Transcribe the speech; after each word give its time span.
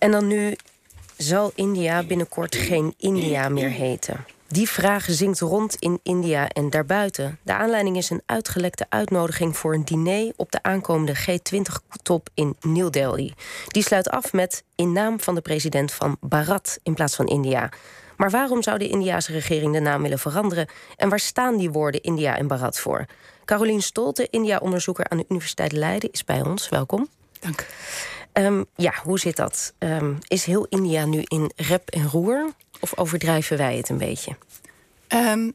En 0.00 0.10
dan 0.10 0.26
nu 0.26 0.56
zal 1.16 1.52
India 1.54 2.02
binnenkort 2.02 2.56
geen 2.56 2.94
India 2.96 3.48
meer 3.48 3.70
heten. 3.70 4.24
Die 4.48 4.68
vraag 4.68 5.06
zingt 5.08 5.40
rond 5.40 5.76
in 5.76 6.00
India 6.02 6.48
en 6.48 6.70
daarbuiten. 6.70 7.38
De 7.42 7.54
aanleiding 7.54 7.96
is 7.96 8.10
een 8.10 8.22
uitgelekte 8.26 8.86
uitnodiging 8.88 9.56
voor 9.56 9.74
een 9.74 9.84
diner 9.84 10.32
op 10.36 10.52
de 10.52 10.62
aankomende 10.62 11.16
G20-top 11.16 12.28
in 12.34 12.56
New 12.60 12.90
Delhi. 12.90 13.34
Die 13.66 13.82
sluit 13.82 14.10
af 14.10 14.32
met 14.32 14.64
in 14.74 14.92
naam 14.92 15.20
van 15.20 15.34
de 15.34 15.40
president 15.40 15.92
van 15.92 16.16
Bharat 16.20 16.78
in 16.82 16.94
plaats 16.94 17.16
van 17.16 17.26
India. 17.26 17.68
Maar 18.16 18.30
waarom 18.30 18.62
zou 18.62 18.78
de 18.78 18.88
Indiase 18.88 19.32
regering 19.32 19.72
de 19.72 19.80
naam 19.80 20.02
willen 20.02 20.18
veranderen? 20.18 20.68
En 20.96 21.08
waar 21.08 21.20
staan 21.20 21.56
die 21.56 21.70
woorden 21.70 22.00
India 22.00 22.36
en 22.36 22.46
Bharat 22.46 22.78
voor? 22.78 23.06
Carolien 23.44 23.82
Stolte, 23.82 24.28
India-onderzoeker 24.30 25.08
aan 25.08 25.18
de 25.18 25.24
Universiteit 25.28 25.72
Leiden, 25.72 26.10
is 26.10 26.24
bij 26.24 26.42
ons. 26.42 26.68
Welkom. 26.68 27.08
Dank. 27.40 27.66
Um, 28.32 28.66
ja, 28.76 28.94
hoe 29.04 29.18
zit 29.18 29.36
dat? 29.36 29.72
Um, 29.78 30.18
is 30.28 30.44
heel 30.44 30.66
India 30.68 31.04
nu 31.04 31.22
in 31.24 31.52
rep 31.56 31.88
en 31.90 32.08
roer? 32.08 32.52
Of 32.80 32.98
overdrijven 32.98 33.56
wij 33.56 33.76
het 33.76 33.88
een 33.88 33.98
beetje? 33.98 34.36
Um, 35.08 35.52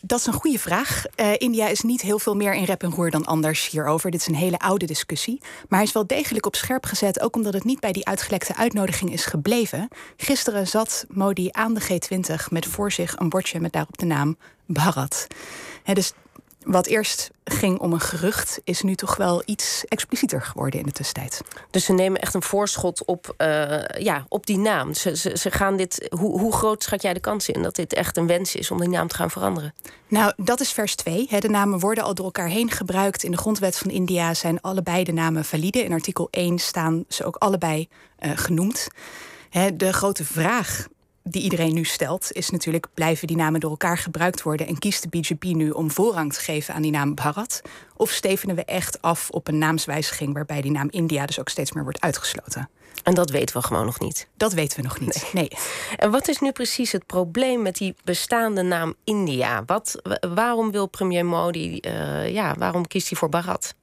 dat 0.00 0.18
is 0.18 0.26
een 0.26 0.32
goede 0.32 0.58
vraag. 0.58 1.04
Uh, 1.16 1.32
India 1.38 1.68
is 1.68 1.80
niet 1.80 2.00
heel 2.00 2.18
veel 2.18 2.34
meer 2.34 2.54
in 2.54 2.64
rep 2.64 2.82
en 2.82 2.90
roer 2.90 3.10
dan 3.10 3.24
anders 3.24 3.68
hierover. 3.68 4.10
Dit 4.10 4.20
is 4.20 4.26
een 4.26 4.34
hele 4.34 4.58
oude 4.58 4.86
discussie. 4.86 5.40
Maar 5.40 5.78
hij 5.78 5.88
is 5.88 5.92
wel 5.92 6.06
degelijk 6.06 6.46
op 6.46 6.56
scherp 6.56 6.86
gezet, 6.86 7.20
ook 7.20 7.36
omdat 7.36 7.54
het 7.54 7.64
niet 7.64 7.80
bij 7.80 7.92
die 7.92 8.06
uitgelekte 8.06 8.56
uitnodiging 8.56 9.12
is 9.12 9.24
gebleven. 9.24 9.88
Gisteren 10.16 10.66
zat 10.66 11.04
Modi 11.08 11.48
aan 11.52 11.74
de 11.74 11.82
G20 11.82 12.48
met 12.48 12.66
voor 12.66 12.92
zich 12.92 13.18
een 13.18 13.28
bordje 13.28 13.60
met 13.60 13.72
daarop 13.72 13.98
de 13.98 14.06
naam 14.06 14.36
Bharat. 14.66 15.26
He, 15.82 15.94
dus 15.94 16.12
wat 16.64 16.86
eerst 16.86 17.30
ging 17.44 17.78
om 17.78 17.92
een 17.92 18.00
gerucht, 18.00 18.60
is 18.64 18.82
nu 18.82 18.94
toch 18.94 19.16
wel 19.16 19.42
iets 19.44 19.84
explicieter 19.88 20.42
geworden 20.42 20.80
in 20.80 20.86
de 20.86 20.92
tussentijd. 20.92 21.40
Dus 21.70 21.84
ze 21.84 21.92
nemen 21.92 22.20
echt 22.20 22.34
een 22.34 22.42
voorschot 22.42 23.04
op, 23.04 23.34
uh, 23.38 23.78
ja, 23.98 24.24
op 24.28 24.46
die 24.46 24.58
naam. 24.58 24.94
Ze, 24.94 25.16
ze, 25.16 25.36
ze 25.36 25.50
gaan 25.50 25.76
dit, 25.76 26.08
hoe, 26.18 26.40
hoe, 26.40 26.52
groot 26.52 26.82
schat 26.82 27.02
jij 27.02 27.12
de 27.12 27.20
kans 27.20 27.48
in 27.48 27.62
dat 27.62 27.74
dit 27.74 27.94
echt 27.94 28.16
een 28.16 28.26
wens 28.26 28.54
is 28.54 28.70
om 28.70 28.80
die 28.80 28.88
naam 28.88 29.08
te 29.08 29.14
gaan 29.14 29.30
veranderen? 29.30 29.74
Nou, 30.08 30.32
dat 30.36 30.60
is 30.60 30.72
vers 30.72 30.94
2. 30.94 31.28
De 31.38 31.48
namen 31.48 31.78
worden 31.78 32.04
al 32.04 32.14
door 32.14 32.24
elkaar 32.24 32.48
heen 32.48 32.70
gebruikt. 32.70 33.22
In 33.22 33.30
de 33.30 33.36
grondwet 33.36 33.78
van 33.78 33.90
India 33.90 34.34
zijn 34.34 34.60
allebei 34.60 35.04
de 35.04 35.12
namen 35.12 35.44
valide. 35.44 35.84
In 35.84 35.92
artikel 35.92 36.28
1 36.30 36.58
staan 36.58 37.04
ze 37.08 37.24
ook 37.24 37.36
allebei 37.36 37.88
uh, 38.20 38.32
genoemd. 38.34 38.88
De 39.74 39.92
grote 39.92 40.24
vraag 40.24 40.86
die 41.22 41.42
iedereen 41.42 41.74
nu 41.74 41.84
stelt, 41.84 42.32
is 42.32 42.50
natuurlijk: 42.50 42.86
blijven 42.94 43.26
die 43.26 43.36
namen 43.36 43.60
door 43.60 43.70
elkaar 43.70 43.98
gebruikt 43.98 44.42
worden 44.42 44.66
en 44.66 44.78
kiest 44.78 45.02
de 45.02 45.08
BJP 45.08 45.44
nu 45.44 45.70
om 45.70 45.90
voorrang 45.90 46.32
te 46.32 46.40
geven 46.40 46.74
aan 46.74 46.82
die 46.82 46.90
naam 46.90 47.14
Bharat? 47.14 47.62
Of 47.96 48.10
stevenen 48.10 48.56
we 48.56 48.64
echt 48.64 49.02
af 49.02 49.30
op 49.30 49.48
een 49.48 49.58
naamswijziging 49.58 50.34
waarbij 50.34 50.60
die 50.60 50.70
naam 50.70 50.88
India 50.90 51.26
dus 51.26 51.40
ook 51.40 51.48
steeds 51.48 51.72
meer 51.72 51.84
wordt 51.84 52.00
uitgesloten? 52.00 52.68
En 53.02 53.14
dat 53.14 53.30
weten 53.30 53.56
we 53.56 53.62
gewoon 53.62 53.84
nog 53.84 54.00
niet. 54.00 54.28
Dat 54.36 54.52
weten 54.52 54.76
we 54.76 54.82
nog 54.82 55.00
niet. 55.00 55.30
Nee. 55.32 55.50
En 55.96 56.10
wat 56.10 56.28
is 56.28 56.38
nu 56.38 56.52
precies 56.52 56.92
het 56.92 57.06
probleem 57.06 57.62
met 57.62 57.76
die 57.76 57.94
bestaande 58.04 58.62
naam 58.62 58.94
India? 59.04 59.62
Wat, 59.66 60.00
waarom 60.34 60.70
wil 60.70 60.86
premier 60.86 61.26
Modi, 61.26 61.78
uh, 61.80 62.32
ja, 62.32 62.54
waarom 62.58 62.86
kiest 62.86 63.08
hij 63.08 63.18
voor 63.18 63.28
Bharat? 63.28 63.74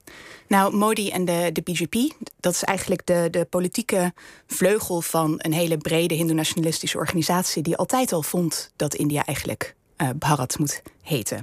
Nou, 0.48 0.76
Modi 0.76 1.10
en 1.10 1.24
de, 1.24 1.50
de 1.52 1.62
BJP, 1.62 2.14
dat 2.40 2.52
is 2.52 2.64
eigenlijk 2.64 3.06
de, 3.06 3.28
de 3.30 3.44
politieke 3.44 4.12
vleugel 4.46 5.00
van 5.00 5.34
een 5.38 5.52
hele 5.52 5.78
brede 5.78 6.14
hindoe-nationalistische 6.14 6.98
organisatie 6.98 7.62
die 7.62 7.76
altijd 7.76 8.12
al 8.12 8.22
vond 8.22 8.70
dat 8.76 8.94
India 8.94 9.24
eigenlijk 9.24 9.74
uh, 9.96 10.08
Bharat 10.18 10.58
moet 10.58 10.82
heten. 11.02 11.36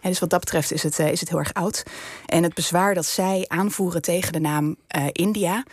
En 0.00 0.10
dus 0.10 0.18
wat 0.18 0.30
dat 0.30 0.40
betreft 0.40 0.72
is 0.72 0.82
het, 0.82 0.98
uh, 0.98 1.10
is 1.10 1.20
het 1.20 1.28
heel 1.28 1.38
erg 1.38 1.54
oud. 1.54 1.82
En 2.26 2.42
het 2.42 2.54
bezwaar 2.54 2.94
dat 2.94 3.06
zij 3.06 3.44
aanvoeren 3.48 4.02
tegen 4.02 4.32
de 4.32 4.40
naam 4.40 4.76
uh, 4.96 5.06
India, 5.12 5.64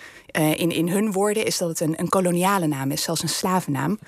in, 0.55 0.71
in 0.71 0.89
hun 0.89 1.11
woorden, 1.11 1.45
is 1.45 1.57
dat 1.57 1.69
het 1.69 1.79
een, 1.79 1.99
een 1.99 2.09
koloniale 2.09 2.67
naam 2.67 2.91
is, 2.91 3.03
zelfs 3.03 3.21
een 3.21 3.29
slavennaam. 3.29 3.99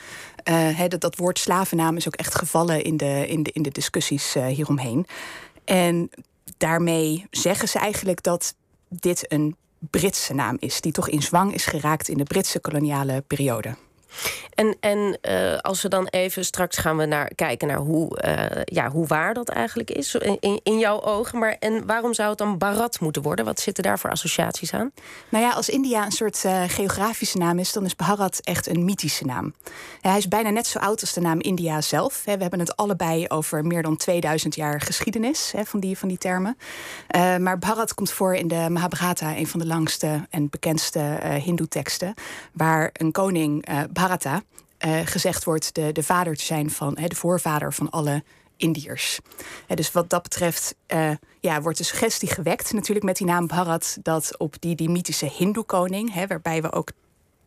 Dat, 0.88 1.02
dat 1.02 1.16
woord 1.16 1.40
slavennaam 1.40 1.96
is 1.96 2.08
ook 2.08 2.16
echt 2.16 2.36
gevallen 2.36 2.84
in 2.84 2.98
de, 2.98 3.28
in 3.28 3.44
de, 3.44 3.52
in 3.52 3.62
de 3.62 3.72
discussies 3.72 4.34
hieromheen. 4.34 5.08
En 5.66 6.10
daarmee 6.58 7.28
zeggen 7.32 7.68
ze 7.68 7.80
eigenlijk 7.80 8.24
dat 8.24 8.56
dit 8.90 9.32
een 9.32 9.56
Britse 9.80 10.34
naam 10.34 10.58
is, 10.60 10.82
die 10.82 10.92
toch 10.92 11.10
in 11.10 11.22
zwang 11.22 11.54
is 11.54 11.66
geraakt 11.66 12.08
in 12.08 12.18
de 12.18 12.24
Britse 12.24 12.60
koloniale 12.60 13.24
periode. 13.28 13.76
En, 14.58 14.76
en 14.80 15.18
uh, 15.30 15.58
als 15.58 15.82
we 15.82 15.88
dan 15.88 16.08
even 16.08 16.46
straks 16.46 16.78
gaan 16.78 16.98
we 16.98 17.06
naar, 17.06 17.32
kijken 17.36 17.68
naar 17.68 17.78
hoe, 17.78 18.22
uh, 18.26 18.62
ja, 18.64 18.90
hoe 18.90 19.08
waar 19.08 19.34
dat 19.34 19.50
eigenlijk 19.50 19.92
is 19.92 20.16
in, 20.16 20.60
in 20.64 20.80
jouw 20.80 21.02
ogen. 21.02 21.40
Maar 21.40 21.56
en 21.60 21.86
waarom 21.86 22.14
zou 22.14 22.30
het 22.30 22.38
dan 22.38 22.58
Bharat 22.58 23.00
moeten 23.00 23.22
worden? 23.22 23.46
Wat 23.46 23.60
zitten 23.60 23.84
daar 23.84 24.00
voor 24.00 24.10
associaties 24.10 24.74
aan? 24.74 24.92
Nou 25.30 25.44
ja, 25.44 25.52
als 25.52 25.70
India 25.70 26.06
een 26.06 26.12
soort 26.12 26.44
uh, 26.46 26.64
geografische 26.68 27.38
naam 27.38 27.60
is, 27.60 27.74
dan 27.74 27.86
is 27.86 27.94
Bharat 27.94 28.40
echt 28.44 28.68
een 28.68 28.86
mythische 28.86 29.26
naam. 29.26 29.54
hij 30.02 30.18
is 30.18 30.28
bijna 30.28 30.50
net 30.50 30.68
zo 30.68 30.80
oud 30.80 31.02
als 31.02 31.14
de 31.14 31.22
naam 31.22 31.40
India 31.40 31.82
zelf. 31.82 32.22
We 32.26 32.32
hebben 32.32 32.60
het 32.60 32.76
allebei 32.76 33.28
over 33.28 33.66
meer 33.66 33.82
dan 33.82 33.98
2000 33.98 34.56
jaar 34.56 34.82
geschiedenis 34.82 35.54
van, 35.64 35.80
die, 35.80 35.98
van 35.98 36.08
die 36.08 36.18
termen. 36.18 36.58
maar 37.40 37.60
Bharat 37.60 37.94
komt 37.94 38.12
voor 38.12 38.36
in 38.36 38.48
de 38.48 38.68
Mahabharata, 38.70 39.36
een 39.36 39.48
van 39.48 39.60
de 39.60 39.68
langste 39.68 40.28
en 40.30 40.50
bekendste 40.50 41.00
Hindoe-teksten, 41.44 42.14
waar 42.54 42.90
een 42.94 43.12
koning 43.12 43.66
Bharata 43.94 44.42
uh, 44.86 45.00
gezegd 45.04 45.44
wordt 45.44 45.76
de, 45.76 45.92
de 45.92 46.04
vader 46.04 46.36
te 46.36 46.44
zijn 46.44 46.72
van 46.72 46.94
de 46.94 47.16
voorvader 47.16 47.74
van 47.74 47.90
alle 47.90 48.24
Indiërs. 48.58 49.20
dus 49.68 49.92
wat 49.92 50.10
dat 50.10 50.24
betreft 50.24 50.76
uh, 50.88 51.12
ja, 51.40 51.62
wordt 51.62 51.78
de 51.78 51.84
suggestie 51.84 52.30
gewekt, 52.30 52.74
natuurlijk 52.74 53.06
met 53.06 53.18
die 53.18 53.28
naam 53.28 53.48
Bharat, 53.48 53.98
dat 54.02 54.38
op 54.38 54.56
die, 54.60 54.76
die 54.76 54.90
mythische 54.90 55.32
Hindoe-koning, 55.38 56.28
waarbij 56.28 56.62
we 56.62 56.72
ook 56.72 56.92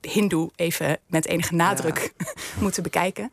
Hindoe 0.01 0.51
even 0.57 0.99
met 1.07 1.27
enige 1.27 1.55
nadruk 1.55 2.13
moeten 2.61 2.83
bekijken. 2.83 3.31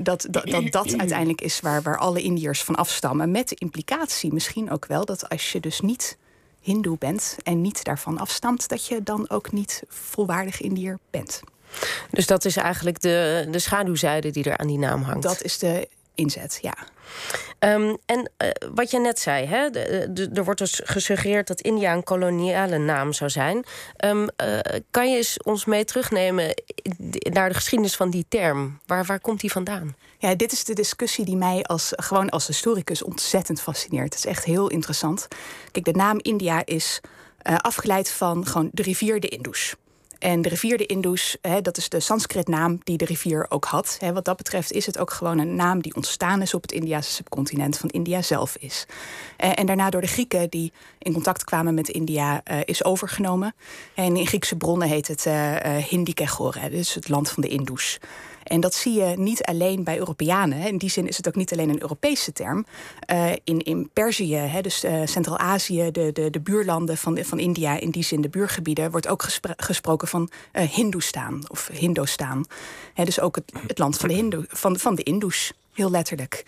dat, 0.00 0.26
dat, 0.30 0.46
dat 0.46 0.72
dat 0.72 0.98
uiteindelijk 0.98 1.40
is 1.40 1.60
waar, 1.60 1.82
waar 1.82 1.98
alle 1.98 2.22
Indiërs 2.22 2.62
van 2.62 2.74
afstammen. 2.74 3.30
Met 3.30 3.48
de 3.48 3.56
implicatie 3.58 4.32
misschien 4.32 4.70
ook 4.70 4.86
wel 4.86 5.04
dat 5.04 5.28
als 5.28 5.52
je 5.52 5.60
dus 5.60 5.80
niet 5.80 6.18
Hindoe 6.60 6.98
bent 6.98 7.36
en 7.42 7.60
niet 7.60 7.84
daarvan 7.84 8.18
afstamt, 8.18 8.68
dat 8.68 8.86
je 8.86 9.02
dan 9.02 9.30
ook 9.30 9.52
niet 9.52 9.82
volwaardig 9.88 10.60
Indiër 10.60 10.98
bent. 11.10 11.42
Dus 12.10 12.26
dat 12.26 12.44
is 12.44 12.56
eigenlijk 12.56 13.00
de, 13.00 13.46
de 13.50 13.58
schaduwzijde 13.58 14.30
die 14.30 14.44
er 14.44 14.56
aan 14.56 14.66
die 14.66 14.78
naam 14.78 15.02
hangt. 15.02 15.22
Dat 15.22 15.42
is 15.42 15.58
de 15.58 15.88
inzet, 16.14 16.58
ja. 16.62 16.74
Um, 17.60 17.96
en 18.06 18.30
uh, 18.42 18.48
wat 18.74 18.90
je 18.90 19.00
net 19.00 19.18
zei, 19.18 19.46
hè, 19.46 19.70
de, 19.70 20.06
de, 20.10 20.30
er 20.34 20.44
wordt 20.44 20.60
dus 20.60 20.80
gesuggereerd 20.84 21.46
dat 21.46 21.60
India 21.60 21.92
een 21.92 22.02
koloniale 22.02 22.78
naam 22.78 23.12
zou 23.12 23.30
zijn. 23.30 23.64
Um, 24.04 24.20
uh, 24.20 24.58
kan 24.90 25.10
je 25.10 25.16
eens 25.16 25.42
ons 25.42 25.64
mee 25.64 25.84
terugnemen 25.84 26.54
naar 27.32 27.48
de 27.48 27.54
geschiedenis 27.54 27.96
van 27.96 28.10
die 28.10 28.26
term? 28.28 28.80
Waar, 28.86 29.04
waar 29.04 29.20
komt 29.20 29.40
die 29.40 29.52
vandaan? 29.52 29.96
Ja, 30.18 30.34
dit 30.34 30.52
is 30.52 30.64
de 30.64 30.74
discussie 30.74 31.24
die 31.24 31.36
mij 31.36 31.62
als, 31.62 31.92
gewoon 31.96 32.28
als 32.28 32.46
historicus 32.46 33.02
ontzettend 33.02 33.60
fascineert. 33.60 34.14
Het 34.14 34.24
is 34.24 34.26
echt 34.30 34.44
heel 34.44 34.68
interessant. 34.68 35.28
Kijk, 35.72 35.84
de 35.84 35.92
naam 35.92 36.18
India 36.22 36.62
is 36.64 37.00
uh, 37.42 37.56
afgeleid 37.56 38.10
van 38.10 38.46
gewoon 38.46 38.68
de 38.72 38.82
rivier 38.82 39.20
de 39.20 39.28
Indus. 39.28 39.74
En 40.18 40.42
de 40.42 40.48
rivier 40.48 40.78
de 40.78 40.86
Indus, 40.86 41.36
hè, 41.40 41.60
dat 41.60 41.76
is 41.76 41.88
de 41.88 42.00
Sanskrit-naam 42.00 42.80
die 42.84 42.96
de 42.96 43.04
rivier 43.04 43.46
ook 43.48 43.64
had. 43.64 43.96
Hè, 44.00 44.12
wat 44.12 44.24
dat 44.24 44.36
betreft 44.36 44.72
is 44.72 44.86
het 44.86 44.98
ook 44.98 45.12
gewoon 45.12 45.38
een 45.38 45.54
naam 45.54 45.82
die 45.82 45.94
ontstaan 45.94 46.42
is 46.42 46.54
op 46.54 46.62
het 46.62 46.72
Indiase 46.72 47.10
subcontinent, 47.10 47.78
van 47.78 47.88
India 47.88 48.22
zelf 48.22 48.56
is. 48.56 48.86
Eh, 49.36 49.50
en 49.54 49.66
daarna 49.66 49.90
door 49.90 50.00
de 50.00 50.06
Grieken 50.06 50.50
die 50.50 50.72
in 50.98 51.12
contact 51.12 51.44
kwamen 51.44 51.74
met 51.74 51.88
India 51.88 52.42
uh, 52.50 52.56
is 52.64 52.84
overgenomen. 52.84 53.54
En 53.94 54.16
in 54.16 54.26
Griekse 54.26 54.56
bronnen 54.56 54.88
heet 54.88 55.08
het 55.08 55.24
uh, 55.26 55.76
Hindikegore, 55.76 56.70
dus 56.70 56.94
het 56.94 57.08
land 57.08 57.30
van 57.30 57.42
de 57.42 57.48
Indus. 57.48 57.98
En 58.48 58.60
dat 58.60 58.74
zie 58.74 58.92
je 58.92 59.16
niet 59.16 59.42
alleen 59.42 59.84
bij 59.84 59.98
Europeanen. 59.98 60.66
In 60.66 60.78
die 60.78 60.90
zin 60.90 61.08
is 61.08 61.16
het 61.16 61.28
ook 61.28 61.34
niet 61.34 61.52
alleen 61.52 61.68
een 61.68 61.82
Europese 61.82 62.32
term. 62.32 62.66
Uh, 63.12 63.30
in, 63.44 63.58
in 63.58 63.90
Perzië, 63.92 64.34
hè, 64.36 64.60
dus 64.60 64.84
uh, 64.84 65.00
Centraal-Azië, 65.04 65.90
de, 65.90 66.12
de, 66.12 66.30
de 66.30 66.40
buurlanden 66.40 66.96
van, 66.96 67.18
van 67.24 67.38
India, 67.38 67.80
in 67.80 67.90
die 67.90 68.02
zin 68.02 68.20
de 68.20 68.28
buurgebieden, 68.28 68.90
wordt 68.90 69.08
ook 69.08 69.22
gespro 69.22 69.52
gesproken 69.56 70.08
van 70.08 70.30
uh, 70.52 70.62
Hindoestaan 70.62 71.40
of 71.48 71.68
Hindostaan. 71.72 72.44
Hè, 72.94 73.04
dus 73.04 73.20
ook 73.20 73.34
het, 73.34 73.52
het 73.66 73.78
land 73.78 73.96
van 73.96 74.08
de, 74.08 74.14
Hindu, 74.14 74.44
van, 74.48 74.78
van 74.78 74.94
de 74.94 75.30
heel 75.72 75.90
letterlijk. 75.90 76.44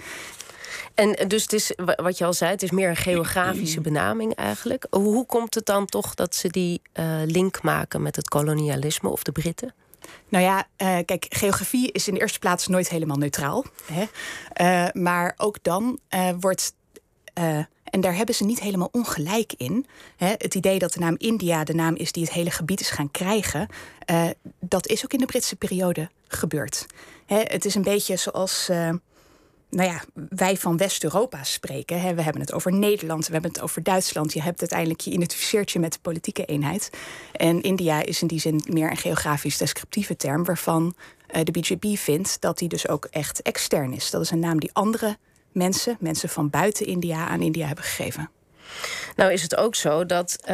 En 0.94 1.28
dus 1.28 1.42
het 1.42 1.52
is, 1.52 1.72
wat 1.96 2.18
je 2.18 2.24
al 2.24 2.32
zei, 2.32 2.50
het 2.50 2.62
is 2.62 2.70
meer 2.70 2.88
een 2.88 2.96
geografische 2.96 3.80
benaming 3.90 4.34
eigenlijk. 4.34 4.86
Hoe 4.90 5.26
komt 5.26 5.54
het 5.54 5.66
dan 5.66 5.86
toch 5.86 6.14
dat 6.14 6.34
ze 6.34 6.48
die 6.48 6.82
link 7.26 7.62
maken 7.62 8.02
met 8.02 8.16
het 8.16 8.28
kolonialisme 8.28 9.08
of 9.08 9.22
de 9.22 9.32
Britten? 9.32 9.74
Nou 10.28 10.44
ja, 10.44 10.58
uh, 10.58 10.98
kijk, 11.04 11.26
geografie 11.28 11.92
is 11.92 12.08
in 12.08 12.14
de 12.14 12.20
eerste 12.20 12.38
plaats 12.38 12.66
nooit 12.66 12.88
helemaal 12.88 13.16
neutraal. 13.16 13.64
Hè? 13.92 14.04
Uh, 14.60 15.02
maar 15.02 15.34
ook 15.36 15.56
dan 15.62 15.98
uh, 16.14 16.28
wordt. 16.40 16.74
en 17.84 18.00
daar 18.00 18.16
hebben 18.16 18.34
ze 18.34 18.44
niet 18.44 18.60
helemaal 18.60 18.88
ongelijk 18.92 19.52
in. 19.56 19.86
Hè? 20.16 20.28
Het 20.38 20.54
idee 20.54 20.78
dat 20.78 20.92
de 20.92 21.00
naam 21.00 21.14
India 21.18 21.64
de 21.64 21.74
naam 21.74 21.94
is 21.94 22.12
die 22.12 22.24
het 22.24 22.32
hele 22.32 22.50
gebied 22.50 22.80
is 22.80 22.90
gaan 22.90 23.10
krijgen. 23.10 23.68
dat 24.60 24.86
is 24.86 25.04
ook 25.04 25.12
in 25.12 25.18
de 25.18 25.26
Britse 25.26 25.56
periode 25.56 26.10
gebeurd. 26.28 26.86
Hè? 27.26 27.40
Het 27.40 27.64
is 27.64 27.74
een 27.74 27.82
beetje 27.82 28.16
zoals 28.16 28.70
nou 29.70 29.90
ja, 29.90 30.00
wij 30.28 30.56
van 30.56 30.76
West-Europa 30.76 31.44
spreken. 31.44 32.00
Hè. 32.00 32.14
We 32.14 32.22
hebben 32.22 32.42
het 32.42 32.52
over 32.52 32.72
Nederland, 32.72 33.26
we 33.26 33.32
hebben 33.32 33.50
het 33.50 33.60
over 33.60 33.82
Duitsland. 33.82 34.32
Je 34.32 34.42
hebt 34.42 34.60
uiteindelijk, 34.60 35.00
je 35.00 35.10
identificeert 35.10 35.70
je 35.70 35.78
met 35.78 35.92
de 35.92 35.98
politieke 36.02 36.44
eenheid. 36.44 36.90
En 37.32 37.60
India 37.60 38.02
is 38.02 38.22
in 38.22 38.28
die 38.28 38.40
zin 38.40 38.62
meer 38.68 38.90
een 38.90 38.96
geografisch 38.96 39.56
descriptieve 39.56 40.16
term, 40.16 40.44
waarvan 40.44 40.94
uh, 41.34 41.42
de 41.44 41.52
BJP 41.52 41.98
vindt 41.98 42.40
dat 42.40 42.58
die 42.58 42.68
dus 42.68 42.88
ook 42.88 43.04
echt 43.10 43.42
extern 43.42 43.92
is. 43.92 44.10
Dat 44.10 44.20
is 44.20 44.30
een 44.30 44.38
naam 44.38 44.60
die 44.60 44.70
andere 44.72 45.16
mensen, 45.52 45.96
mensen 46.00 46.28
van 46.28 46.50
buiten 46.50 46.86
India, 46.86 47.28
aan 47.28 47.42
India 47.42 47.66
hebben 47.66 47.84
gegeven. 47.84 48.30
Nou 49.16 49.32
is 49.32 49.42
het 49.42 49.56
ook 49.56 49.74
zo 49.74 50.06
dat 50.06 50.38
uh, 50.40 50.46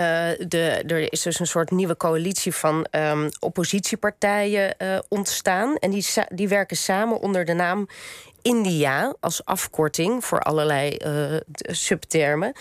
de, 0.48 0.82
er 0.86 1.12
is 1.12 1.22
dus 1.22 1.40
een 1.40 1.46
soort 1.46 1.70
nieuwe 1.70 1.96
coalitie 1.96 2.54
van 2.54 2.86
um, 2.90 3.28
oppositiepartijen 3.38 4.74
uh, 4.78 4.98
ontstaan. 5.08 5.76
En 5.76 5.90
die, 5.90 6.06
die 6.28 6.48
werken 6.48 6.76
samen 6.76 7.20
onder 7.20 7.44
de 7.44 7.52
naam 7.52 7.88
India 8.46 9.14
als 9.20 9.44
afkorting 9.44 10.25
voor 10.25 10.40
allerlei 10.40 10.96
uh, 11.06 11.37
subtermen. 11.60 12.52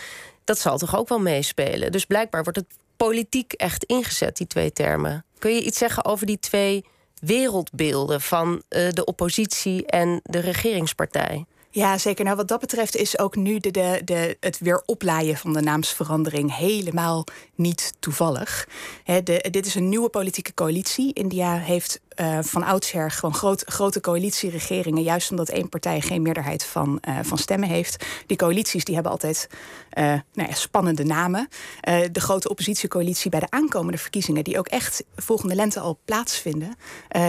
Dat 0.44 0.58
zal 0.58 0.78
toch 0.78 0.96
ook 0.96 1.08
wel 1.08 1.20
meespelen. 1.20 1.92
Dus 1.92 2.04
blijkbaar 2.04 2.42
wordt 2.42 2.58
het 2.58 2.78
politiek 2.96 3.52
echt 3.52 3.84
ingezet, 3.84 4.36
die 4.36 4.46
twee 4.46 4.72
termen. 4.72 5.24
Kun 5.38 5.54
je 5.54 5.62
iets 5.62 5.78
zeggen 5.78 6.04
over 6.04 6.26
die 6.26 6.38
twee 6.38 6.84
wereldbeelden 7.20 8.20
van 8.20 8.62
de 8.68 9.04
oppositie 9.04 9.86
en 9.86 10.20
de 10.22 10.38
regeringspartij? 10.38 11.46
Ja, 11.76 11.98
zeker. 11.98 12.24
Nou, 12.24 12.36
wat 12.36 12.48
dat 12.48 12.60
betreft 12.60 12.96
is 12.96 13.18
ook 13.18 13.36
nu 13.36 13.58
de, 13.58 13.70
de, 13.70 14.00
de, 14.04 14.36
het 14.40 14.58
weer 14.58 14.82
oplaaien 14.86 15.36
van 15.36 15.52
de 15.52 15.60
naamsverandering 15.60 16.56
helemaal 16.56 17.24
niet 17.54 17.92
toevallig. 17.98 18.68
de, 19.04 19.48
dit 19.50 19.66
is 19.66 19.74
een 19.74 19.88
nieuwe 19.88 20.08
politieke 20.08 20.54
coalitie. 20.54 21.12
India 21.12 21.56
heeft 21.56 22.00
uh, 22.20 22.38
van 22.42 22.62
oudsher 22.62 23.10
gewoon 23.10 23.34
groot, 23.34 23.62
grote 23.66 24.00
coalitieregeringen, 24.00 25.02
juist 25.02 25.30
omdat 25.30 25.48
één 25.48 25.68
partij 25.68 26.00
geen 26.00 26.22
meerderheid 26.22 26.64
van, 26.64 27.02
uh, 27.08 27.18
van 27.22 27.38
stemmen 27.38 27.68
heeft. 27.68 28.04
Die 28.26 28.36
coalities 28.36 28.84
die 28.84 28.94
hebben 28.94 29.12
altijd 29.12 29.48
uh, 29.98 30.04
nou 30.04 30.48
ja, 30.48 30.54
spannende 30.54 31.04
namen. 31.04 31.48
de 32.12 32.20
grote 32.20 32.48
oppositiecoalitie 32.48 33.30
bij 33.30 33.40
de 33.40 33.50
aankomende 33.50 33.98
verkiezingen, 33.98 34.44
die 34.44 34.58
ook 34.58 34.68
echt 34.68 35.04
volgende 35.16 35.54
lente 35.54 35.80
al 35.80 35.98
plaatsvinden, 36.04 36.76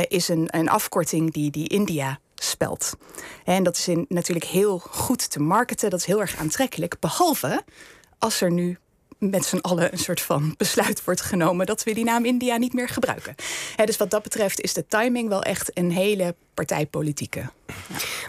is 0.07 0.27
een, 0.27 0.47
een 0.51 0.69
afkorting 0.69 1.33
die, 1.33 1.51
die 1.51 1.67
India 1.67 2.19
spelt. 2.43 2.93
En 3.43 3.63
dat 3.63 3.77
is 3.77 3.87
in, 3.87 4.05
natuurlijk 4.09 4.45
heel 4.45 4.77
goed 4.79 5.31
te 5.31 5.39
marketen, 5.39 5.89
dat 5.89 5.99
is 5.99 6.05
heel 6.05 6.21
erg 6.21 6.37
aantrekkelijk. 6.37 6.99
Behalve 6.99 7.63
als 8.19 8.41
er 8.41 8.51
nu 8.51 8.77
met 9.17 9.45
z'n 9.45 9.57
allen 9.57 9.91
een 9.91 9.99
soort 9.99 10.21
van 10.21 10.53
besluit 10.57 11.03
wordt 11.03 11.21
genomen 11.21 11.65
dat 11.65 11.83
we 11.83 11.93
die 11.93 12.03
naam 12.03 12.25
India 12.25 12.57
niet 12.57 12.73
meer 12.73 12.89
gebruiken. 12.89 13.35
dus 13.85 13.97
wat 13.97 14.09
dat 14.09 14.23
betreft 14.23 14.61
is 14.61 14.73
de 14.73 14.87
timing 14.87 15.29
wel 15.29 15.43
echt 15.43 15.77
een 15.77 15.91
hele 15.91 16.35
partijpolitieke. 16.57 17.49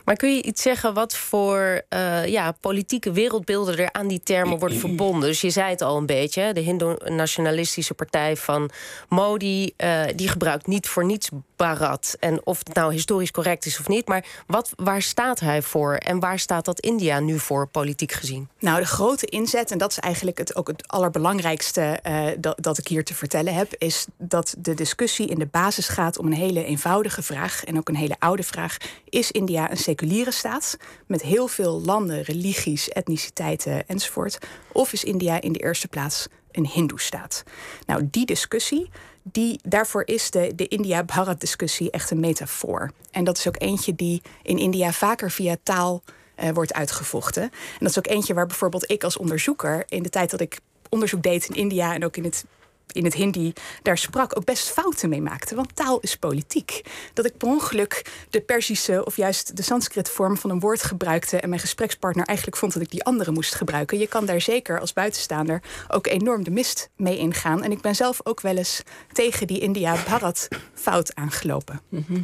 Maar 0.04 0.16
kun 0.16 0.34
je 0.34 0.42
iets 0.42 0.62
zeggen 0.62 0.94
wat 0.94 1.16
voor 1.16 1.82
uh, 1.90 2.26
ja, 2.26 2.52
politieke 2.52 3.12
wereldbeelden 3.12 3.78
er 3.78 3.92
aan 3.92 4.08
die 4.08 4.20
termen 4.22 4.58
worden 4.58 4.78
verbonden? 4.78 5.28
Dus 5.28 5.40
je 5.40 5.50
zei 5.50 5.70
het 5.70 5.82
al 5.82 5.96
een 5.96 6.06
beetje, 6.06 6.52
de 6.52 6.60
Hindoe-nationalistische 6.60 7.94
partij 7.94 8.36
van 8.36 8.70
Modi, 9.08 9.72
uh, 9.76 10.02
die 10.16 10.28
gebruikt 10.28 10.66
niet 10.66 10.88
voor 10.88 11.04
niets 11.04 11.28
Bharat. 11.56 12.16
En 12.20 12.46
of 12.46 12.58
het 12.58 12.74
nou 12.74 12.92
historisch 12.92 13.30
correct 13.30 13.66
is 13.66 13.78
of 13.78 13.88
niet, 13.88 14.08
maar 14.08 14.24
wat, 14.46 14.72
waar 14.76 15.02
staat 15.02 15.40
hij 15.40 15.62
voor 15.62 15.94
en 15.94 16.20
waar 16.20 16.38
staat 16.38 16.64
dat 16.64 16.80
India 16.80 17.20
nu 17.20 17.38
voor, 17.38 17.66
politiek 17.66 18.12
gezien? 18.12 18.48
Nou, 18.58 18.80
de 18.80 18.86
grote 18.86 19.26
inzet, 19.26 19.70
en 19.70 19.78
dat 19.78 19.90
is 19.90 19.98
eigenlijk 19.98 20.38
het, 20.38 20.56
ook 20.56 20.66
het 20.66 20.88
allerbelangrijkste 20.88 21.98
uh, 22.06 22.26
dat, 22.38 22.62
dat 22.62 22.78
ik 22.78 22.88
hier 22.88 23.04
te 23.04 23.14
vertellen 23.14 23.54
heb, 23.54 23.74
is 23.78 24.06
dat 24.16 24.54
de 24.58 24.74
discussie 24.74 25.26
in 25.26 25.38
de 25.38 25.46
basis 25.46 25.88
gaat 25.88 26.18
om 26.18 26.26
een 26.26 26.32
hele 26.32 26.64
eenvoudige 26.64 27.22
vraag 27.22 27.64
en 27.64 27.78
ook 27.78 27.88
een 27.88 27.96
hele 27.96 28.16
oude 28.18 28.42
vraag. 28.42 28.76
Is 29.08 29.30
India 29.30 29.70
een 29.70 29.76
seculiere 29.76 30.30
staat 30.30 30.76
met 31.06 31.22
heel 31.22 31.48
veel 31.48 31.80
landen, 31.80 32.22
religies, 32.22 32.88
etniciteiten 32.88 33.86
enzovoort? 33.86 34.38
Of 34.72 34.92
is 34.92 35.04
India 35.04 35.40
in 35.40 35.52
de 35.52 35.58
eerste 35.58 35.88
plaats 35.88 36.26
een 36.52 36.66
Hindoestaat? 36.66 37.42
Nou, 37.86 38.08
die 38.10 38.26
discussie, 38.26 38.90
die, 39.22 39.60
daarvoor 39.62 40.02
is 40.06 40.30
de, 40.30 40.52
de 40.54 40.68
India-Bharat-discussie 40.68 41.90
echt 41.90 42.10
een 42.10 42.20
metafoor. 42.20 42.92
En 43.10 43.24
dat 43.24 43.38
is 43.38 43.48
ook 43.48 43.60
eentje 43.62 43.94
die 43.94 44.22
in 44.42 44.58
India 44.58 44.92
vaker 44.92 45.30
via 45.30 45.56
taal 45.62 46.02
uh, 46.40 46.50
wordt 46.50 46.72
uitgevochten. 46.72 47.42
En 47.42 47.50
dat 47.78 47.90
is 47.90 47.98
ook 47.98 48.06
eentje 48.06 48.34
waar 48.34 48.46
bijvoorbeeld 48.46 48.90
ik 48.90 49.04
als 49.04 49.16
onderzoeker 49.16 49.84
in 49.88 50.02
de 50.02 50.08
tijd 50.08 50.30
dat 50.30 50.40
ik 50.40 50.58
onderzoek 50.88 51.22
deed 51.22 51.48
in 51.48 51.54
India 51.54 51.94
en 51.94 52.04
ook 52.04 52.16
in 52.16 52.24
het 52.24 52.44
in 52.92 53.04
het 53.04 53.14
Hindi 53.14 53.52
daar 53.82 53.98
sprak, 53.98 54.36
ook 54.36 54.44
best 54.44 54.68
fouten 54.68 55.08
mee 55.08 55.22
maakte. 55.22 55.54
Want 55.54 55.76
taal 55.76 56.00
is 56.00 56.16
politiek. 56.16 56.82
Dat 57.14 57.24
ik 57.24 57.36
per 57.36 57.48
ongeluk 57.48 58.26
de 58.30 58.40
Persische 58.40 59.04
of 59.04 59.16
juist 59.16 59.56
de 59.56 59.62
Sanskrit 59.62 60.08
vorm 60.08 60.36
van 60.36 60.50
een 60.50 60.60
woord 60.60 60.82
gebruikte 60.82 61.40
en 61.40 61.48
mijn 61.48 61.60
gesprekspartner 61.60 62.26
eigenlijk 62.26 62.58
vond 62.58 62.72
dat 62.72 62.82
ik 62.82 62.90
die 62.90 63.04
andere 63.04 63.30
moest 63.30 63.54
gebruiken. 63.54 63.98
Je 63.98 64.06
kan 64.06 64.26
daar 64.26 64.40
zeker 64.40 64.80
als 64.80 64.92
buitenstaander 64.92 65.62
ook 65.88 66.06
enorm 66.06 66.44
de 66.44 66.50
mist 66.50 66.88
mee 66.96 67.18
ingaan. 67.18 67.62
En 67.62 67.70
ik 67.70 67.80
ben 67.80 67.94
zelf 67.94 68.20
ook 68.24 68.40
wel 68.40 68.56
eens 68.56 68.82
tegen 69.12 69.46
die 69.46 69.60
India 69.60 70.02
Bharat 70.04 70.48
fout 70.74 71.14
aangelopen. 71.14 71.80
Mhm. 71.88 72.20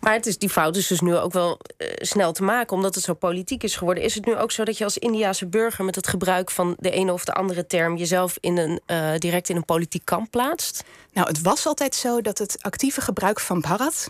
Maar 0.00 0.12
het 0.12 0.26
is, 0.26 0.38
die 0.38 0.48
fout 0.48 0.76
is 0.76 0.86
dus 0.86 1.00
nu 1.00 1.16
ook 1.16 1.32
wel 1.32 1.60
uh, 1.78 1.88
snel 1.94 2.32
te 2.32 2.42
maken, 2.42 2.76
omdat 2.76 2.94
het 2.94 3.04
zo 3.04 3.14
politiek 3.14 3.62
is 3.62 3.76
geworden. 3.76 4.04
Is 4.04 4.14
het 4.14 4.26
nu 4.26 4.36
ook 4.36 4.50
zo 4.50 4.64
dat 4.64 4.78
je 4.78 4.84
als 4.84 4.98
Indiase 4.98 5.46
burger 5.46 5.84
met 5.84 5.94
het 5.94 6.06
gebruik 6.06 6.50
van 6.50 6.76
de 6.78 6.90
ene 6.90 7.12
of 7.12 7.24
de 7.24 7.32
andere 7.32 7.66
term 7.66 7.96
jezelf 7.96 8.36
in 8.40 8.58
een, 8.58 8.80
uh, 8.86 9.14
direct 9.18 9.48
in 9.48 9.56
een 9.56 9.64
politiek 9.64 10.03
kamp 10.04 10.30
plaatst? 10.30 10.84
Nou, 11.12 11.28
het 11.28 11.42
was 11.42 11.66
altijd 11.66 11.94
zo 11.94 12.20
dat 12.20 12.38
het 12.38 12.56
actieve 12.62 13.00
gebruik 13.00 13.40
van 13.40 13.60
Bharat 13.60 14.08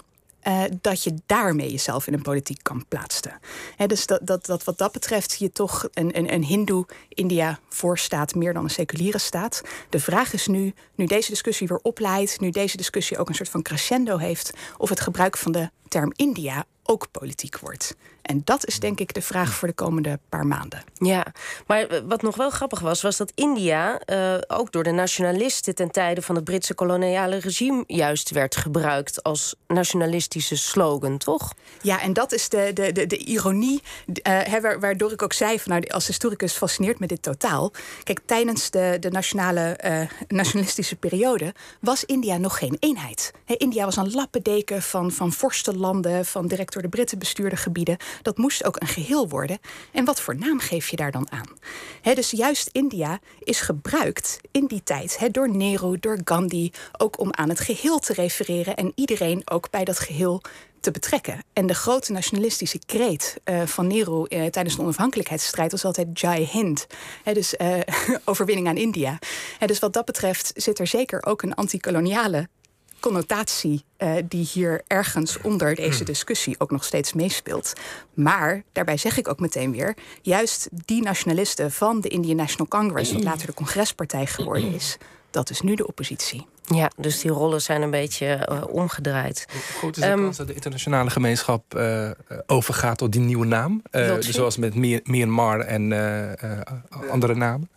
uh, 0.48 0.62
dat 0.80 1.02
je 1.02 1.14
daarmee 1.26 1.70
jezelf 1.70 2.06
in 2.06 2.12
een 2.12 2.22
politiek 2.22 2.62
kamp 2.62 2.84
plaatste. 2.88 3.32
He, 3.76 3.86
dus 3.86 4.06
dat, 4.06 4.20
dat, 4.22 4.46
dat 4.46 4.64
wat 4.64 4.78
dat 4.78 4.92
betreft 4.92 5.38
je 5.38 5.52
toch 5.52 5.88
een, 5.92 6.18
een, 6.18 6.32
een 6.32 6.44
Hindoe-India 6.44 7.58
voorstaat 7.68 8.34
meer 8.34 8.52
dan 8.52 8.64
een 8.64 8.70
seculiere 8.70 9.18
staat. 9.18 9.62
De 9.88 10.00
vraag 10.00 10.32
is 10.32 10.46
nu, 10.46 10.74
nu 10.94 11.06
deze 11.06 11.30
discussie 11.30 11.68
weer 11.68 11.80
opleidt, 11.82 12.40
nu 12.40 12.50
deze 12.50 12.76
discussie 12.76 13.18
ook 13.18 13.28
een 13.28 13.34
soort 13.34 13.48
van 13.48 13.62
crescendo 13.62 14.16
heeft, 14.16 14.52
of 14.76 14.88
het 14.88 15.00
gebruik 15.00 15.36
van 15.36 15.52
de 15.52 15.70
term 15.88 16.12
India 16.16 16.64
ook 16.84 17.10
politiek 17.10 17.58
wordt. 17.58 17.94
En 18.24 18.42
dat 18.44 18.66
is 18.66 18.78
denk 18.80 19.00
ik 19.00 19.14
de 19.14 19.22
vraag 19.22 19.54
voor 19.54 19.68
de 19.68 19.74
komende 19.74 20.18
paar 20.28 20.46
maanden. 20.46 20.84
Ja, 20.94 21.26
maar 21.66 22.06
wat 22.06 22.22
nog 22.22 22.36
wel 22.36 22.50
grappig 22.50 22.80
was, 22.80 23.02
was 23.02 23.16
dat 23.16 23.32
India 23.34 24.00
uh, 24.06 24.34
ook 24.46 24.72
door 24.72 24.82
de 24.82 24.90
nationalisten 24.90 25.74
ten 25.74 25.90
tijde 25.90 26.22
van 26.22 26.34
het 26.34 26.44
Britse 26.44 26.74
koloniale 26.74 27.36
regime 27.36 27.84
juist 27.86 28.30
werd 28.30 28.56
gebruikt 28.56 29.22
als 29.22 29.54
nationalistische 29.66 30.56
slogan, 30.56 31.18
toch? 31.18 31.52
Ja, 31.82 32.00
en 32.00 32.12
dat 32.12 32.32
is 32.32 32.48
de, 32.48 32.70
de, 32.74 32.92
de, 32.92 33.06
de 33.06 33.16
ironie, 33.16 33.82
uh, 34.28 34.78
waardoor 34.80 35.12
ik 35.12 35.22
ook 35.22 35.32
zei: 35.32 35.60
van, 35.60 35.72
nou, 35.72 35.86
als 35.86 36.06
historicus 36.06 36.52
fascineert 36.52 36.98
me 36.98 37.06
dit 37.06 37.22
totaal. 37.22 37.72
Kijk, 38.02 38.20
tijdens 38.24 38.70
de, 38.70 38.96
de 39.00 39.10
nationale, 39.10 39.78
uh, 39.84 40.00
nationalistische 40.28 40.96
periode 40.96 41.54
was 41.80 42.04
India 42.04 42.36
nog 42.36 42.58
geen 42.58 42.76
eenheid. 42.80 43.32
He, 43.44 43.54
India 43.54 43.84
was 43.84 43.96
een 43.96 44.10
lappendeken 44.10 44.82
van, 44.82 45.12
van 45.12 45.32
vorstenlanden, 45.32 46.24
van 46.24 46.46
direct 46.46 46.73
door 46.74 46.82
de 46.82 46.88
Britten 46.88 47.18
bestuurde 47.18 47.56
gebieden. 47.56 47.96
Dat 48.22 48.38
moest 48.38 48.64
ook 48.64 48.80
een 48.80 48.86
geheel 48.86 49.28
worden. 49.28 49.58
En 49.92 50.04
wat 50.04 50.20
voor 50.20 50.36
naam 50.36 50.58
geef 50.58 50.88
je 50.88 50.96
daar 50.96 51.12
dan 51.12 51.30
aan? 51.30 51.48
dus 52.14 52.30
juist 52.30 52.68
India 52.72 53.18
is 53.38 53.60
gebruikt 53.60 54.40
in 54.50 54.66
die 54.66 54.82
tijd 54.82 55.28
door 55.30 55.50
Nehru, 55.50 55.98
door 55.98 56.18
Gandhi, 56.24 56.70
ook 56.96 57.18
om 57.20 57.28
aan 57.32 57.48
het 57.48 57.60
geheel 57.60 57.98
te 57.98 58.12
refereren 58.12 58.76
en 58.76 58.92
iedereen 58.94 59.42
ook 59.44 59.70
bij 59.70 59.84
dat 59.84 59.98
geheel 59.98 60.42
te 60.84 60.90
betrekken. 60.90 61.44
En 61.52 61.66
de 61.66 61.74
grote 61.74 62.12
nationalistische 62.12 62.78
kreet 62.86 63.40
uh, 63.44 63.62
van 63.62 63.86
Nehru 63.86 64.26
uh, 64.28 64.46
tijdens 64.46 64.76
de 64.76 64.82
onafhankelijkheidsstrijd 64.82 65.70
was 65.70 65.84
altijd 65.84 66.20
Jai 66.20 66.48
Hind. 66.52 66.86
dus 67.32 67.54
uh, 67.58 67.80
overwinning 68.24 68.68
aan 68.68 68.76
India. 68.76 69.18
dus 69.66 69.78
wat 69.78 69.92
dat 69.92 70.04
betreft 70.04 70.52
zit 70.54 70.78
er 70.78 70.86
zeker 70.86 71.26
ook 71.26 71.42
een 71.42 71.54
anti-koloniale 71.54 72.48
connotatie 73.04 73.84
uh, 73.98 74.12
die 74.28 74.48
hier 74.52 74.82
ergens 74.86 75.40
onder 75.40 75.74
deze 75.74 75.96
hmm. 75.96 76.04
discussie 76.04 76.54
ook 76.58 76.70
nog 76.70 76.84
steeds 76.84 77.12
meespeelt. 77.12 77.72
Maar 78.14 78.62
daarbij 78.72 78.96
zeg 78.96 79.18
ik 79.18 79.28
ook 79.28 79.40
meteen 79.40 79.72
weer, 79.72 79.96
juist 80.22 80.68
die 80.70 81.02
nationalisten 81.02 81.72
van 81.72 82.00
de 82.00 82.08
Indian 82.08 82.36
National 82.36 82.66
Congress, 82.68 83.12
wat 83.12 83.24
later 83.24 83.46
de 83.46 83.54
congrespartij 83.54 84.26
geworden 84.26 84.74
is, 84.74 84.96
dat 85.30 85.50
is 85.50 85.60
nu 85.60 85.74
de 85.74 85.86
oppositie. 85.86 86.46
Ja, 86.62 86.90
dus 86.96 87.20
die 87.20 87.30
rollen 87.30 87.62
zijn 87.62 87.82
een 87.82 87.90
beetje 87.90 88.48
uh, 88.50 88.62
omgedraaid. 88.68 89.46
Hoe 89.80 89.90
is 89.90 89.96
de 89.96 90.10
um, 90.10 90.22
kans 90.22 90.36
dat 90.36 90.46
de 90.46 90.54
internationale 90.54 91.10
gemeenschap 91.10 91.74
uh, 91.76 92.10
overgaat 92.46 92.98
tot 92.98 93.12
die 93.12 93.20
nieuwe 93.20 93.46
naam? 93.46 93.82
Uh, 93.92 94.14
zoals 94.18 94.56
met 94.56 94.74
Myanmar 95.04 95.60
en 95.60 95.92
andere 97.10 97.34
namen? 97.34 97.70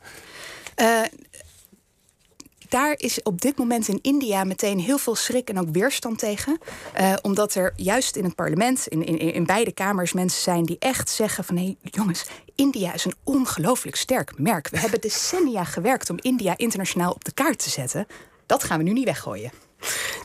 Daar 2.69 2.93
is 2.97 3.23
op 3.23 3.41
dit 3.41 3.57
moment 3.57 3.87
in 3.87 3.99
India 4.01 4.43
meteen 4.43 4.79
heel 4.79 4.97
veel 4.97 5.15
schrik 5.15 5.49
en 5.49 5.59
ook 5.59 5.69
weerstand 5.71 6.19
tegen. 6.19 6.59
Uh, 6.99 7.13
omdat 7.21 7.55
er 7.55 7.73
juist 7.75 8.15
in 8.15 8.23
het 8.23 8.35
parlement, 8.35 8.87
in, 8.87 9.05
in, 9.05 9.17
in 9.17 9.45
beide 9.45 9.71
kamers, 9.71 10.13
mensen 10.13 10.41
zijn 10.41 10.63
die 10.63 10.75
echt 10.79 11.09
zeggen 11.09 11.43
van 11.43 11.57
hé 11.57 11.63
hey, 11.63 11.77
jongens, 11.81 12.25
India 12.55 12.93
is 12.93 13.05
een 13.05 13.15
ongelooflijk 13.23 13.95
sterk 13.95 14.37
merk. 14.37 14.69
We 14.69 14.79
hebben 14.79 15.01
decennia 15.01 15.63
gewerkt 15.63 16.09
om 16.09 16.17
India 16.21 16.57
internationaal 16.57 17.11
op 17.11 17.23
de 17.23 17.31
kaart 17.31 17.59
te 17.59 17.69
zetten. 17.69 18.07
Dat 18.45 18.63
gaan 18.63 18.77
we 18.77 18.83
nu 18.83 18.93
niet 18.93 19.05
weggooien. 19.05 19.51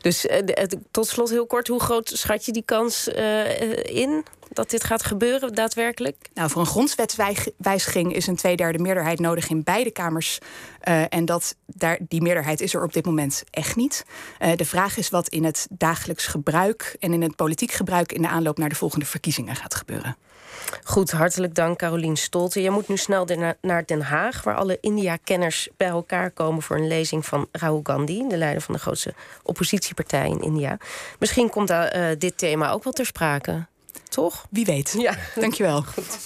Dus 0.01 0.25
uh, 0.25 0.39
tot 0.91 1.09
slot 1.09 1.31
heel 1.31 1.47
kort, 1.47 1.69
hoe 1.69 1.81
groot 1.81 2.11
schat 2.15 2.45
je 2.45 2.53
die 2.53 2.65
kans 2.65 3.09
uh, 3.09 3.85
in? 3.85 4.25
Dat 4.55 4.71
dit 4.71 4.85
gaat 4.85 5.05
gebeuren 5.05 5.55
daadwerkelijk? 5.55 6.29
Nou, 6.35 6.51
voor 6.51 6.61
een 6.61 6.67
grondwetswijziging 6.67 8.15
is 8.15 8.27
een 8.27 8.37
tweederde 8.37 8.79
meerderheid 8.79 9.19
nodig 9.19 9.49
in 9.49 9.63
beide 9.63 9.91
kamers. 9.91 10.39
Uh, 10.89 11.03
en 11.09 11.25
dat, 11.25 11.57
daar, 11.67 11.99
die 12.09 12.23
meerderheid 12.23 12.61
is 12.61 12.75
er 12.75 12.83
op 12.83 12.93
dit 12.93 13.05
moment 13.05 13.45
echt 13.51 13.77
niet. 13.77 14.05
Uh, 14.41 14.53
de 14.57 14.65
vraag 14.65 14.97
is 14.97 15.11
wat 15.11 15.29
in 15.29 15.45
het 15.45 15.67
dagelijks 15.71 16.27
gebruik 16.27 16.97
en 17.01 17.13
in 17.13 17.23
het 17.23 17.37
politiek 17.37 17.73
gebruik 17.73 18.13
in 18.13 18.23
de 18.23 18.29
aanloop 18.29 18.59
naar 18.59 18.69
de 18.69 18.75
volgende 18.75 19.07
verkiezingen 19.07 19.57
gaat 19.57 19.75
gebeuren. 19.75 20.17
Goed, 20.85 21.11
hartelijk 21.11 21.55
dank 21.55 21.79
Carolien 21.79 22.17
Stolte. 22.17 22.63
Je 22.63 22.71
moet 22.71 22.89
nu 22.89 22.97
snel 22.97 23.29
naar 23.61 23.87
Den 23.87 24.03
Haag, 24.03 24.43
waar 24.43 24.55
alle 24.55 24.79
India-kenners 24.81 25.69
bij 25.77 25.89
elkaar 25.89 26.31
komen 26.31 26.63
voor 26.63 26.77
een 26.77 26.87
lezing 26.87 27.27
van 27.27 27.49
Rahul 27.53 27.81
Gandhi, 27.83 28.29
de 28.29 28.37
leider 28.37 28.63
van 28.63 28.75
de 28.75 28.81
grootste 28.81 29.15
oppositiepartij 29.43 30.29
in 30.29 30.41
India. 30.41 30.79
Misschien 31.19 31.51
komt 31.51 31.71
uh, 31.71 31.85
dit 32.19 32.39
thema 32.39 32.71
ook 32.71 32.85
wel 32.85 32.93
ter 32.93 33.07
sprake. 33.07 33.67
Toch? 34.13 34.45
Wie 34.51 34.65
weet. 34.65 34.95
Ja. 34.99 35.15
Dankjewel. 35.35 35.83
Goed. 35.83 36.19